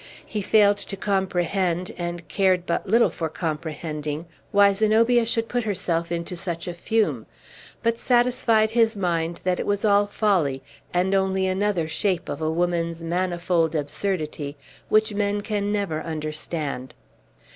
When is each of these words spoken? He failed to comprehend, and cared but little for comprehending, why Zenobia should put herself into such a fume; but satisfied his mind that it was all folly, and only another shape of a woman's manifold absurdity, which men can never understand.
He 0.25 0.41
failed 0.41 0.77
to 0.77 0.97
comprehend, 0.97 1.91
and 1.95 2.27
cared 2.27 2.65
but 2.65 2.87
little 2.89 3.11
for 3.11 3.29
comprehending, 3.29 4.25
why 4.51 4.73
Zenobia 4.73 5.27
should 5.27 5.47
put 5.47 5.63
herself 5.63 6.11
into 6.11 6.35
such 6.35 6.67
a 6.67 6.73
fume; 6.73 7.27
but 7.83 7.99
satisfied 7.99 8.71
his 8.71 8.97
mind 8.97 9.41
that 9.43 9.59
it 9.59 9.67
was 9.67 9.85
all 9.85 10.07
folly, 10.07 10.63
and 10.91 11.13
only 11.13 11.45
another 11.45 11.87
shape 11.87 12.29
of 12.29 12.41
a 12.41 12.49
woman's 12.49 13.03
manifold 13.03 13.75
absurdity, 13.75 14.57
which 14.89 15.13
men 15.13 15.41
can 15.41 15.71
never 15.71 16.01
understand. 16.01 16.95